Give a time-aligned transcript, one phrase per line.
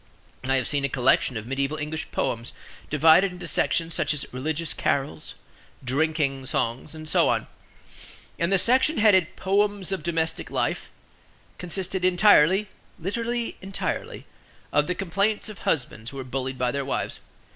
[0.43, 2.53] I have seen a collection of mediaeval English poems,
[2.89, 5.35] divided into sections such as "Religious Carols,"
[5.83, 7.45] "Drinking Songs," and so on;
[8.39, 10.89] and the section headed, "Poems of Domestic Life"
[11.59, 12.67] consisted entirely
[12.99, 14.25] (literally, entirely)
[14.73, 17.19] of the complaints of husbands who were bullied by their wives.